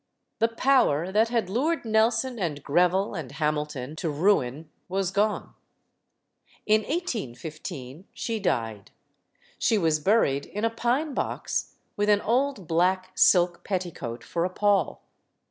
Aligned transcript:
The 0.39 0.47
power 0.47 1.11
that 1.11 1.29
had 1.29 1.47
lured 1.47 1.85
Nelson 1.85 2.39
and 2.39 2.63
Greville 2.63 3.13
and 3.13 3.33
Hamilton 3.33 3.95
to 3.97 4.09
ruin 4.09 4.71
was 4.89 5.11
gone. 5.11 5.53
In 6.65 6.81
1815 6.81 8.07
she 8.11 8.39
died. 8.39 8.89
Sh*? 9.59 9.73
was 9.73 9.99
buried 9.99 10.47
in 10.47 10.65
a 10.65 10.71
pine 10.71 11.13
box, 11.13 11.75
LADY 11.97 12.13
HAMILTON 12.13 12.25
271 12.25 12.47
with 12.47 12.61
an 12.61 12.61
old 12.63 12.67
black 12.67 13.11
silk 13.15 13.63
petticoat 13.63 14.23
for 14.23 14.43
a 14.43 14.49
pall. 14.49 15.03